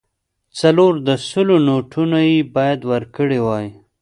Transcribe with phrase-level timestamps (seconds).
[0.59, 3.67] څلور د سلو نوټونه یې باید ورکړای وای.